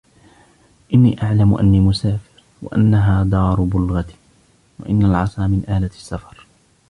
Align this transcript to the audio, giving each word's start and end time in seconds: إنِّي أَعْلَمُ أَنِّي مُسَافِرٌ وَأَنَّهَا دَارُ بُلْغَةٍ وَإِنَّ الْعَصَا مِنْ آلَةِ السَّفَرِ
إنِّي 0.93 1.21
أَعْلَمُ 1.23 1.55
أَنِّي 1.57 1.79
مُسَافِرٌ 1.79 2.43
وَأَنَّهَا 2.61 3.23
دَارُ 3.23 3.61
بُلْغَةٍ 3.61 4.09
وَإِنَّ 4.79 5.05
الْعَصَا 5.05 5.47
مِنْ 5.47 5.63
آلَةِ 5.69 5.77
السَّفَرِ 5.95 6.47